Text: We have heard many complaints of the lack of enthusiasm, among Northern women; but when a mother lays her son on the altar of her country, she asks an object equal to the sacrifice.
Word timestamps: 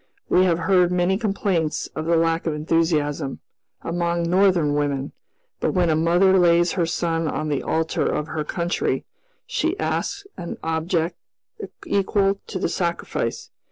We 0.29 0.45
have 0.45 0.57
heard 0.57 0.91
many 0.91 1.15
complaints 1.15 1.85
of 1.95 2.05
the 2.07 2.15
lack 2.15 2.47
of 2.47 2.55
enthusiasm, 2.55 3.39
among 3.83 4.23
Northern 4.27 4.73
women; 4.73 5.11
but 5.59 5.75
when 5.75 5.91
a 5.91 5.95
mother 5.95 6.39
lays 6.39 6.71
her 6.71 6.87
son 6.87 7.27
on 7.27 7.49
the 7.49 7.61
altar 7.61 8.07
of 8.07 8.25
her 8.29 8.43
country, 8.43 9.05
she 9.45 9.79
asks 9.79 10.25
an 10.37 10.57
object 10.63 11.17
equal 11.85 12.39
to 12.47 12.57
the 12.57 12.67
sacrifice. 12.67 13.51